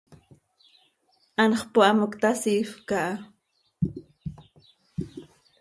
[1.43, 3.15] Anxö pohamoc ta, siifp caha.